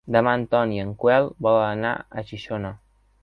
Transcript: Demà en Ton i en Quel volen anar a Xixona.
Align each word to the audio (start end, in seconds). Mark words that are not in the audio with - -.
Demà 0.13 0.31
en 0.37 0.45
Ton 0.53 0.71
i 0.77 0.83
en 0.83 0.93
Quel 1.03 1.29
volen 1.47 1.67
anar 1.79 1.93
a 2.23 2.27
Xixona. 2.31 2.75